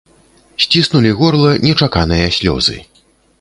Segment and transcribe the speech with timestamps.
[0.63, 2.77] Сціснулі горла нечаканыя слёзы.